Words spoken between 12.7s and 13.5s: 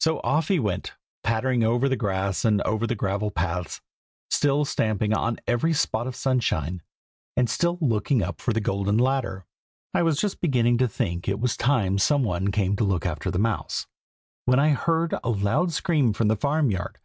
to look after the